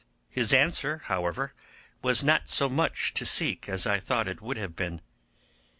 [0.31, 1.53] His answer, however,
[2.01, 4.99] was not so much to seek as I thought it would have been.